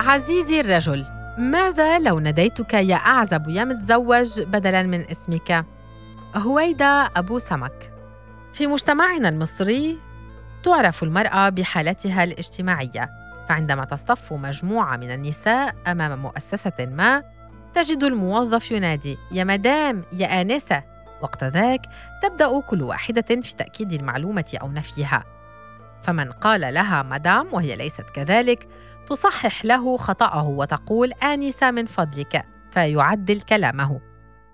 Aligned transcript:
عزيزي 0.00 0.60
الرجل 0.60 1.06
ماذا 1.38 1.98
لو 1.98 2.18
ناديتك 2.18 2.74
يا 2.74 2.96
أعزب 2.96 3.48
يا 3.48 3.64
متزوج 3.64 4.42
بدلاً 4.42 4.82
من 4.82 5.10
اسمك؟ 5.10 5.66
هويدا 6.36 6.86
أبو 7.16 7.38
سمك. 7.38 7.92
في 8.52 8.66
مجتمعنا 8.66 9.28
المصري 9.28 9.98
تعرف 10.62 11.02
المرأة 11.02 11.48
بحالتها 11.48 12.24
الاجتماعية 12.24 13.10
فعندما 13.48 13.84
تصطف 13.84 14.32
مجموعة 14.32 14.96
من 14.96 15.10
النساء 15.10 15.74
أمام 15.86 16.18
مؤسسة 16.18 16.72
ما 16.80 17.22
تجد 17.74 18.04
الموظف 18.04 18.70
ينادي 18.70 19.18
يا 19.32 19.44
مدام 19.44 20.04
يا 20.12 20.40
آنسة. 20.40 20.82
وقت 21.22 21.44
ذاك 21.44 21.86
تبدأ 22.22 22.60
كل 22.60 22.82
واحدة 22.82 23.40
في 23.42 23.56
تأكيد 23.56 23.92
المعلومة 23.92 24.58
أو 24.62 24.72
نفيها. 24.72 25.39
فمن 26.02 26.32
قال 26.32 26.74
لها 26.74 27.02
مدام 27.02 27.48
وهي 27.52 27.76
ليست 27.76 28.10
كذلك 28.14 28.68
تصحح 29.06 29.64
له 29.64 29.96
خطأه 29.96 30.48
وتقول 30.48 31.12
آنسة 31.12 31.70
من 31.70 31.86
فضلك 31.86 32.46
فيعدل 32.70 33.40
كلامه. 33.40 34.00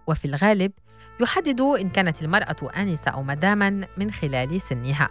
وفي 0.07 0.25
الغالب 0.25 0.73
يحدد 1.21 1.61
إن 1.61 1.89
كانت 1.89 2.23
المرأة 2.23 2.57
آنسة 2.77 3.11
أو 3.11 3.23
مداما 3.23 3.87
من 3.97 4.11
خلال 4.11 4.61
سنها. 4.61 5.09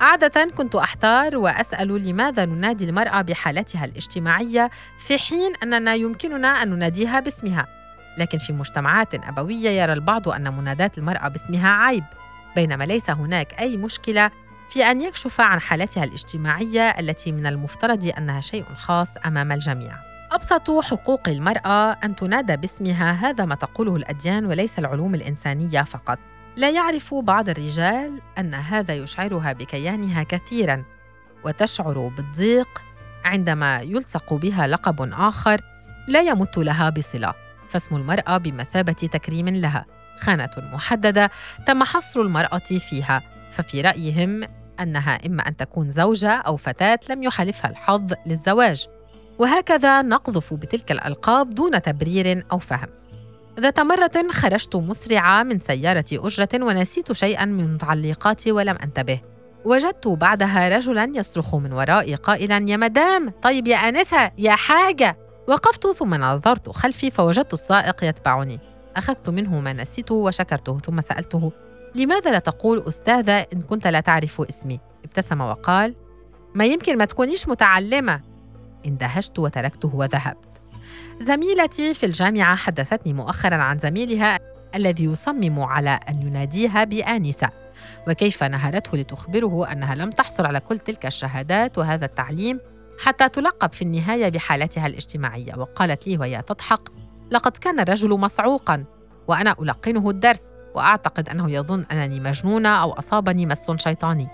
عادة 0.00 0.50
كنت 0.56 0.74
أحتار 0.74 1.36
وأسأل 1.36 1.88
لماذا 2.08 2.44
ننادي 2.44 2.84
المرأة 2.84 3.22
بحالتها 3.22 3.84
الاجتماعية 3.84 4.70
في 4.98 5.18
حين 5.18 5.52
أننا 5.62 5.94
يمكننا 5.94 6.48
أن 6.48 6.70
نناديها 6.70 7.20
باسمها. 7.20 7.66
لكن 8.18 8.38
في 8.38 8.52
مجتمعات 8.52 9.14
أبوية 9.14 9.70
يرى 9.70 9.92
البعض 9.92 10.28
أن 10.28 10.56
مناداة 10.56 10.90
المرأة 10.98 11.28
باسمها 11.28 11.68
عيب 11.68 12.04
بينما 12.56 12.84
ليس 12.84 13.10
هناك 13.10 13.60
أي 13.60 13.76
مشكلة 13.76 14.30
في 14.70 14.84
أن 14.84 15.00
يكشف 15.00 15.40
عن 15.40 15.60
حالتها 15.60 16.04
الاجتماعية 16.04 16.82
التي 16.82 17.32
من 17.32 17.46
المفترض 17.46 18.12
أنها 18.18 18.40
شيء 18.40 18.64
خاص 18.74 19.16
أمام 19.26 19.52
الجميع. 19.52 19.96
أبسط 20.32 20.70
حقوق 20.70 21.28
المرأة 21.28 21.92
أن 22.04 22.16
تنادى 22.16 22.56
باسمها 22.56 23.12
هذا 23.12 23.44
ما 23.44 23.54
تقوله 23.54 23.96
الأديان 23.96 24.46
وليس 24.46 24.78
العلوم 24.78 25.14
الإنسانية 25.14 25.82
فقط. 25.82 26.18
لا 26.56 26.70
يعرف 26.70 27.14
بعض 27.14 27.48
الرجال 27.48 28.20
أن 28.38 28.54
هذا 28.54 28.94
يشعرها 28.94 29.52
بكيانها 29.52 30.22
كثيراً 30.22 30.84
وتشعر 31.44 32.12
بالضيق 32.16 32.82
عندما 33.24 33.80
يلصق 33.80 34.34
بها 34.34 34.66
لقب 34.66 35.12
آخر 35.12 35.60
لا 36.08 36.20
يمت 36.20 36.58
لها 36.58 36.90
بصلة، 36.90 37.34
فاسم 37.68 37.96
المرأة 37.96 38.38
بمثابة 38.38 38.92
تكريم 38.92 39.48
لها، 39.48 39.84
خانة 40.18 40.50
محددة 40.56 41.30
تم 41.66 41.84
حصر 41.84 42.20
المرأة 42.20 42.58
فيها، 42.58 43.22
ففي 43.50 43.80
رأيهم 43.80 44.57
أنها 44.80 45.26
إما 45.26 45.48
أن 45.48 45.56
تكون 45.56 45.90
زوجة 45.90 46.30
أو 46.30 46.56
فتاة 46.56 46.98
لم 47.10 47.22
يحالفها 47.22 47.70
الحظ 47.70 48.12
للزواج 48.26 48.86
وهكذا 49.38 50.02
نقذف 50.02 50.54
بتلك 50.54 50.92
الألقاب 50.92 51.54
دون 51.54 51.82
تبرير 51.82 52.44
أو 52.52 52.58
فهم. 52.58 52.88
ذات 53.60 53.80
مرة 53.80 54.10
خرجت 54.30 54.76
مسرعة 54.76 55.42
من 55.42 55.58
سيارة 55.58 56.04
أجرة 56.12 56.48
ونسيت 56.54 57.12
شيئا 57.12 57.44
من 57.44 57.60
المتعلقات 57.60 58.48
ولم 58.48 58.76
أنتبه. 58.82 59.20
وجدت 59.64 60.08
بعدها 60.08 60.68
رجلا 60.68 61.12
يصرخ 61.14 61.54
من 61.54 61.72
ورائي 61.72 62.14
قائلا 62.14 62.64
يا 62.68 62.76
مدام! 62.76 63.32
طيب 63.42 63.66
يا 63.66 63.76
آنسة! 63.76 64.30
يا 64.38 64.56
حاجة! 64.56 65.16
وقفت 65.48 65.86
ثم 65.86 66.14
نظرت 66.14 66.70
خلفي 66.70 67.10
فوجدت 67.10 67.52
السائق 67.52 68.04
يتبعني. 68.04 68.60
أخذت 68.96 69.30
منه 69.30 69.60
ما 69.60 69.72
نسيته 69.72 70.14
وشكرته 70.14 70.78
ثم 70.78 71.00
سألته 71.00 71.52
لماذا 71.94 72.30
لا 72.30 72.38
تقول 72.38 72.84
أستاذة 72.88 73.46
إن 73.52 73.62
كنت 73.62 73.86
لا 73.86 74.00
تعرف 74.00 74.40
اسمي؟ 74.40 74.80
ابتسم 75.04 75.40
وقال 75.40 75.94
ما 76.54 76.64
يمكن 76.64 76.98
ما 76.98 77.04
تكونيش 77.04 77.48
متعلمة. 77.48 78.20
اندهشت 78.86 79.38
وتركته 79.38 79.94
وذهبت. 79.94 80.48
زميلتي 81.20 81.94
في 81.94 82.06
الجامعة 82.06 82.56
حدثتني 82.56 83.12
مؤخرا 83.12 83.54
عن 83.54 83.78
زميلها 83.78 84.38
الذي 84.74 85.04
يصمم 85.04 85.60
على 85.60 86.00
أن 86.08 86.22
يناديها 86.22 86.84
بآنسة 86.84 87.50
وكيف 88.08 88.44
نهرته 88.44 88.98
لتخبره 88.98 89.72
أنها 89.72 89.94
لم 89.94 90.10
تحصل 90.10 90.46
على 90.46 90.60
كل 90.60 90.78
تلك 90.78 91.06
الشهادات 91.06 91.78
وهذا 91.78 92.04
التعليم 92.04 92.60
حتى 92.98 93.28
تلقب 93.28 93.72
في 93.72 93.82
النهاية 93.82 94.28
بحالتها 94.28 94.86
الاجتماعية. 94.86 95.54
وقالت 95.56 96.06
لي 96.06 96.18
وهي 96.18 96.42
تضحك 96.42 96.88
لقد 97.30 97.56
كان 97.56 97.80
الرجل 97.80 98.10
مصعوقا 98.10 98.84
وأنا 99.28 99.54
ألقنه 99.62 100.10
الدرس. 100.10 100.57
وأعتقد 100.78 101.28
أنه 101.28 101.50
يظن 101.50 101.84
أنني 101.92 102.20
مجنونة 102.20 102.68
أو 102.68 102.92
أصابني 102.92 103.46
مس 103.46 103.70
شيطاني. 103.76 104.28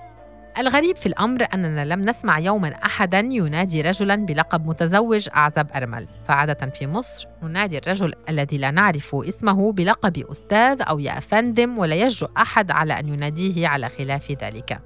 الغريب 0.58 0.96
في 0.96 1.06
الأمر 1.06 1.46
أننا 1.54 1.84
لم 1.84 2.00
نسمع 2.00 2.38
يوما 2.38 2.68
أحدا 2.68 3.18
ينادي 3.18 3.82
رجلا 3.82 4.16
بلقب 4.16 4.66
متزوج 4.66 5.28
أعزب 5.36 5.66
أرمل. 5.76 6.08
فعادة 6.28 6.66
في 6.70 6.86
مصر 6.86 7.28
ننادي 7.42 7.78
الرجل 7.78 8.14
الذي 8.28 8.58
لا 8.58 8.70
نعرف 8.70 9.14
اسمه 9.14 9.72
بلقب 9.72 10.18
أستاذ 10.30 10.82
أو 10.82 10.98
يا 10.98 11.18
أفندم 11.18 11.78
ولا 11.78 11.94
يجرؤ 11.94 12.30
أحد 12.36 12.70
على 12.70 12.98
أن 12.98 13.08
يناديه 13.08 13.68
على 13.68 13.88
خلاف 13.88 14.32
ذلك. 14.42 14.80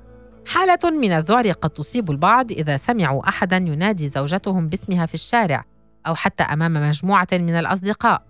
حالة 0.47 0.91
من 0.91 1.13
الذعر 1.13 1.53
قد 1.53 1.71
تصيب 1.71 2.11
البعض 2.11 2.53
إذا 2.53 2.77
سمعوا 2.77 3.29
أحدا 3.29 3.57
ينادي 3.57 4.09
زوجتهم 4.09 4.69
باسمها 4.69 5.07
في 5.07 5.15
الشارع 5.15 5.65
أو 6.07 6.15
حتى 6.15 6.43
أمام 6.43 6.73
مجموعة 6.73 7.29
من 7.33 7.55
الأصدقاء. 7.55 8.28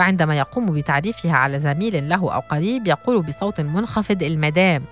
فعندما 0.00 0.36
يقوم 0.36 0.72
بتعريفها 0.72 1.32
على 1.32 1.58
زميل 1.58 2.08
له 2.08 2.34
أو 2.34 2.40
قريب 2.40 2.86
يقول 2.86 3.22
بصوت 3.22 3.60
منخفض 3.60 4.22
المدام. 4.22 4.84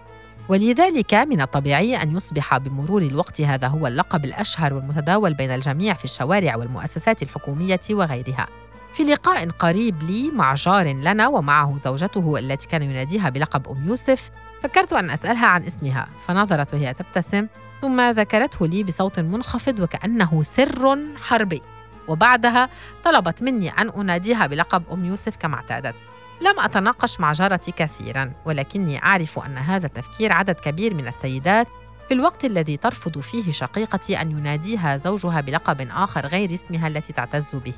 ولذلك 0.49 1.15
من 1.15 1.41
الطبيعي 1.41 2.03
أن 2.03 2.17
يصبح 2.17 2.59
بمرور 2.59 3.03
الوقت 3.03 3.41
هذا 3.41 3.69
هو 3.69 3.87
اللقب 3.87 4.25
الأشهر 4.25 4.75
والمتداول 4.75 5.35
بين 5.35 5.51
الجميع 5.51 5.95
في 5.95 6.05
الشوارع 6.05 6.57
والمؤسسات 6.57 7.23
الحكومية 7.23 7.81
وغيرها. 7.91 8.47
في 8.93 9.03
لقاء 9.03 9.49
قريب 9.49 10.03
لي 10.03 10.31
مع 10.31 10.55
جار 10.55 10.87
لنا 10.87 11.29
ومعه 11.29 11.79
زوجته 11.85 12.39
التي 12.39 12.69
كان 12.69 12.83
يناديها 12.83 13.29
بلقب 13.29 13.69
أم 13.69 13.89
يوسف 13.89 14.31
فكرت 14.61 14.93
أن 14.93 15.11
أسألها 15.11 15.47
عن 15.47 15.63
اسمها 15.63 16.09
فنظرت 16.27 16.75
وهي 16.75 16.95
تبتسم 16.95 17.47
ثم 17.81 18.01
ذكرته 18.01 18.67
لي 18.67 18.85
بصوت 18.85 19.21
منخفض 19.21 19.81
وكأنه 19.81 20.43
سر 20.43 20.99
حربي. 21.17 21.63
وبعدها 22.09 22.69
طلبت 23.05 23.43
مني 23.43 23.71
أن 23.71 23.89
أناديها 23.89 24.47
بلقب 24.47 24.83
أم 24.93 25.05
يوسف 25.05 25.37
كما 25.37 25.55
اعتادت. 25.55 25.95
لم 26.41 26.61
أتناقش 26.61 27.21
مع 27.21 27.33
جارتي 27.33 27.73
كثيرا 27.73 28.33
ولكني 28.45 29.05
أعرف 29.05 29.39
أن 29.39 29.59
هذا 29.59 29.89
تفكير 29.89 30.33
عدد 30.33 30.55
كبير 30.55 30.95
من 30.95 31.09
السيدات 31.09 31.67
في 32.09 32.15
الوقت 32.15 32.45
الذي 32.45 32.77
ترفض 32.77 33.19
فيه 33.19 33.53
شقيقتي 33.53 34.21
أن 34.21 34.31
يناديها 34.31 34.97
زوجها 34.97 35.41
بلقب 35.41 35.89
آخر 35.91 36.27
غير 36.27 36.55
اسمها 36.55 36.89
التي 36.89 37.13
تعتز 37.13 37.55
به 37.55 37.75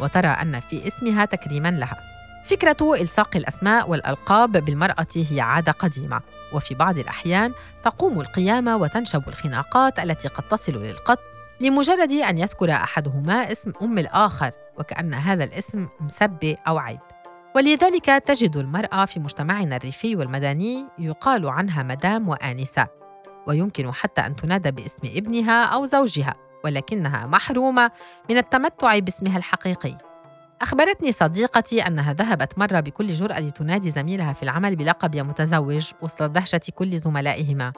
وترى 0.00 0.28
أن 0.28 0.60
في 0.60 0.86
اسمها 0.86 1.24
تكريما 1.24 1.70
لها. 1.70 1.96
فكرة 2.44 2.76
إلصاق 2.82 3.36
الأسماء 3.36 3.90
والألقاب 3.90 4.52
بالمرأة 4.52 5.06
هي 5.16 5.40
عادة 5.40 5.72
قديمة 5.72 6.20
وفي 6.52 6.74
بعض 6.74 6.98
الأحيان 6.98 7.52
تقوم 7.84 8.20
القيامة 8.20 8.76
وتنشب 8.76 9.28
الخناقات 9.28 9.98
التي 9.98 10.28
قد 10.28 10.48
تصل 10.48 10.72
للقتل 10.72 11.33
لمجرد 11.60 12.12
أن 12.12 12.38
يذكر 12.38 12.70
أحدهما 12.72 13.52
اسم 13.52 13.72
أم 13.82 13.98
الآخر 13.98 14.50
وكأن 14.78 15.14
هذا 15.14 15.44
الاسم 15.44 15.88
مسبة 16.00 16.56
أو 16.68 16.78
عيب. 16.78 17.00
ولذلك 17.56 18.04
تجد 18.04 18.56
المرأة 18.56 19.04
في 19.04 19.20
مجتمعنا 19.20 19.76
الريفي 19.76 20.16
والمدني 20.16 20.86
يقال 20.98 21.48
عنها 21.48 21.82
مدام 21.82 22.28
وآنسة 22.28 22.86
ويمكن 23.46 23.92
حتى 23.92 24.20
أن 24.20 24.34
تنادى 24.34 24.70
باسم 24.70 25.08
ابنها 25.16 25.64
أو 25.64 25.86
زوجها 25.86 26.34
ولكنها 26.64 27.26
محرومة 27.26 27.90
من 28.30 28.36
التمتع 28.36 28.98
باسمها 28.98 29.38
الحقيقي. 29.38 29.98
أخبرتني 30.62 31.12
صديقتي 31.12 31.86
أنها 31.86 32.12
ذهبت 32.12 32.58
مرة 32.58 32.80
بكل 32.80 33.12
جرأة 33.12 33.40
لتنادي 33.40 33.90
زميلها 33.90 34.32
في 34.32 34.42
العمل 34.42 34.76
بلقب 34.76 35.14
يا 35.14 35.22
متزوج 35.22 35.90
وسط 36.02 36.22
دهشة 36.22 36.60
كل 36.74 36.98
زملائهما. 36.98 37.72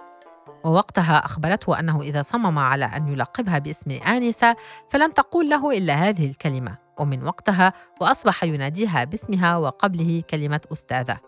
ووقتها 0.66 1.24
أخبرته 1.24 1.80
أنه 1.80 2.02
إذا 2.02 2.22
صمم 2.22 2.58
على 2.58 2.84
أن 2.84 3.08
يلقبها 3.08 3.58
باسم 3.58 3.90
آنسة 3.90 4.56
فلن 4.90 5.14
تقول 5.14 5.50
له 5.50 5.78
إلا 5.78 5.94
هذه 5.94 6.30
الكلمة 6.30 6.78
ومن 6.98 7.22
وقتها 7.22 7.72
وأصبح 8.00 8.44
يناديها 8.44 9.04
باسمها 9.04 9.56
وقبله 9.56 10.22
كلمة 10.30 10.60
أستاذة. 10.72 11.18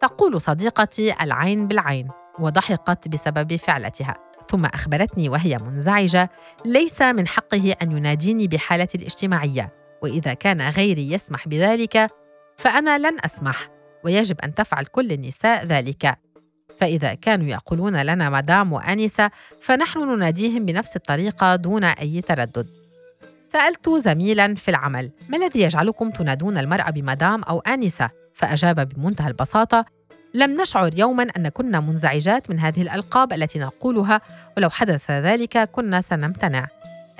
تقول 0.00 0.40
صديقتي 0.40 1.22
العين 1.22 1.68
بالعين 1.68 2.08
وضحكت 2.38 3.08
بسبب 3.08 3.56
فعلتها. 3.56 4.14
ثم 4.50 4.64
أخبرتني 4.64 5.28
وهي 5.28 5.58
منزعجة 5.58 6.30
ليس 6.64 7.02
من 7.02 7.26
حقه 7.26 7.74
أن 7.82 7.96
يناديني 7.96 8.48
بحالتي 8.48 8.98
الاجتماعية 8.98 9.72
وإذا 10.02 10.34
كان 10.34 10.60
غيري 10.60 11.12
يسمح 11.12 11.48
بذلك 11.48 12.10
فأنا 12.56 12.98
لن 12.98 13.16
أسمح 13.24 13.68
ويجب 14.04 14.40
أن 14.40 14.54
تفعل 14.54 14.84
كل 14.84 15.12
النساء 15.12 15.66
ذلك. 15.66 16.18
فإذا 16.78 17.14
كانوا 17.14 17.46
يقولون 17.46 18.02
لنا 18.02 18.30
مدام 18.30 18.72
وأنسة 18.72 19.30
فنحن 19.60 19.98
نناديهم 19.98 20.64
بنفس 20.64 20.96
الطريقة 20.96 21.56
دون 21.56 21.84
أي 21.84 22.20
تردد. 22.20 22.66
سألت 23.52 23.88
زميلا 23.88 24.54
في 24.54 24.68
العمل 24.68 25.10
ما 25.28 25.36
الذي 25.36 25.60
يجعلكم 25.60 26.10
تنادون 26.10 26.58
المرأة 26.58 26.90
بمدام 26.90 27.42
أو 27.42 27.58
آنسة؟ 27.58 28.10
فأجاب 28.34 28.88
بمنتهى 28.88 29.28
البساطة 29.28 29.84
لم 30.34 30.60
نشعر 30.60 30.90
يوما 30.98 31.26
أن 31.36 31.48
كنا 31.48 31.80
منزعجات 31.80 32.50
من 32.50 32.58
هذه 32.58 32.82
الألقاب 32.82 33.32
التي 33.32 33.58
نقولها 33.58 34.20
ولو 34.56 34.70
حدث 34.70 35.10
ذلك 35.10 35.58
كنا 35.58 36.00
سنمتنع. 36.00 36.66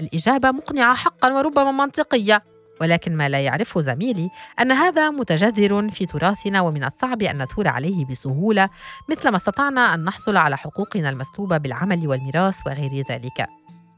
الإجابة 0.01 0.51
مقنعة 0.51 0.95
حقا 0.95 1.33
وربما 1.33 1.71
منطقية. 1.71 2.43
ولكن 2.81 3.17
ما 3.17 3.29
لا 3.29 3.41
يعرفه 3.41 3.81
زميلي 3.81 4.31
أن 4.61 4.73
هذا 4.73 5.11
متجذر 5.11 5.91
في 5.91 6.07
تراثنا 6.07 6.61
ومن 6.61 6.85
الصعب 6.85 7.23
أن 7.23 7.43
نثور 7.43 7.69
عليه 7.69 8.05
بسهولة 8.05 8.69
مثل 9.11 9.29
ما 9.29 9.37
استطعنا 9.37 9.95
أن 9.95 10.05
نحصل 10.05 10.37
على 10.37 10.57
حقوقنا 10.57 11.11
المسلوبة 11.11 11.57
بالعمل 11.57 12.09
والميراث 12.09 12.57
وغير 12.67 13.05
ذلك. 13.11 13.47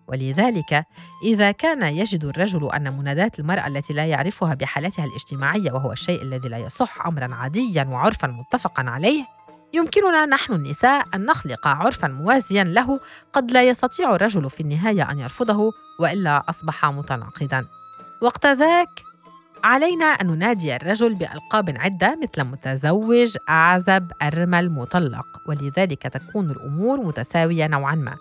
ولذلك 0.09 0.85
إذا 1.25 1.50
كان 1.50 1.82
يجد 1.82 2.25
الرجل 2.25 2.71
أن 2.73 2.99
منادات 2.99 3.38
المرأة 3.38 3.67
التي 3.67 3.93
لا 3.93 4.06
يعرفها 4.06 4.55
بحالتها 4.55 5.05
الاجتماعية 5.05 5.73
وهو 5.73 5.93
الشيء 5.93 6.23
الذي 6.23 6.49
لا 6.49 6.59
يصح 6.59 7.06
أمرا 7.06 7.35
عاديا 7.35 7.85
وعرفا 7.85 8.27
متفقا 8.27 8.82
عليه 8.91 9.25
يمكننا 9.75 10.27
نحن 10.27 10.53
النساء 10.53 11.05
أن 11.15 11.27
نخلق 11.27 11.69
عرفا 11.69 12.09
موازيا 12.09 12.65
له 12.65 13.00
قد 13.32 13.50
لا 13.50 13.62
يستطيع 13.62 14.15
الرجل 14.15 14.50
في 14.50 14.61
النهاية 14.61 15.11
أن 15.11 15.19
يرفضه 15.19 15.73
وإلا 16.00 16.43
أصبح 16.49 16.87
متناقضا. 16.87 17.80
وقت 18.22 18.46
ذاك 18.46 18.88
علينا 19.64 20.05
أن 20.05 20.26
ننادي 20.26 20.76
الرجل 20.76 21.14
بألقاب 21.14 21.75
عدة 21.78 22.19
مثل 22.22 22.44
متزوج، 22.44 23.37
أعزب، 23.49 24.12
أرمل، 24.22 24.70
مطلق، 24.70 25.26
ولذلك 25.49 26.02
تكون 26.02 26.50
الأمور 26.50 27.00
متساوية 27.00 27.67
نوعا 27.67 27.94
ما. 27.94 28.17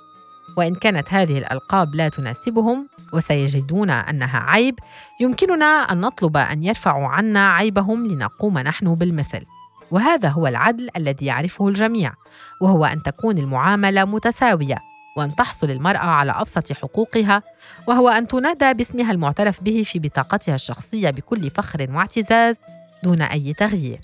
وإن 0.57 0.75
كانت 0.75 1.13
هذه 1.13 1.37
الألقاب 1.37 1.95
لا 1.95 2.09
تناسبهم 2.09 2.87
وسيجدون 3.13 3.89
أنها 3.89 4.39
عيب، 4.39 4.75
يمكننا 5.21 5.65
أن 5.65 6.01
نطلب 6.01 6.37
أن 6.37 6.63
يرفعوا 6.63 7.07
عنا 7.07 7.49
عيبهم 7.49 8.07
لنقوم 8.07 8.59
نحن 8.59 8.95
بالمثل. 8.95 9.45
وهذا 9.91 10.29
هو 10.29 10.47
العدل 10.47 10.89
الذي 10.97 11.25
يعرفه 11.25 11.67
الجميع، 11.67 12.13
وهو 12.61 12.85
أن 12.85 13.03
تكون 13.03 13.37
المعاملة 13.37 14.05
متساوية 14.05 14.88
وأن 15.17 15.35
تحصل 15.35 15.71
المرأة 15.71 15.97
على 15.99 16.31
أبسط 16.31 16.73
حقوقها 16.73 17.43
وهو 17.87 18.09
أن 18.09 18.27
تنادى 18.27 18.73
باسمها 18.73 19.11
المعترف 19.11 19.63
به 19.63 19.83
في 19.85 19.99
بطاقتها 19.99 20.55
الشخصية 20.55 21.09
بكل 21.09 21.49
فخر 21.49 21.87
واعتزاز 21.91 22.55
دون 23.03 23.21
أي 23.21 23.53
تغيير. 23.53 23.99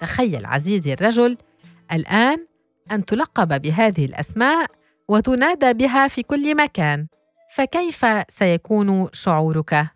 تخيل 0.00 0.46
عزيزي 0.46 0.92
الرجل 0.92 1.36
الآن 1.92 2.46
أن 2.92 3.04
تلقب 3.04 3.62
بهذه 3.62 4.04
الأسماء 4.04 4.66
وتنادى 5.08 5.72
بها 5.72 6.08
في 6.08 6.22
كل 6.22 6.56
مكان، 6.56 7.06
فكيف 7.54 8.06
سيكون 8.28 9.08
شعورك؟ 9.12 9.86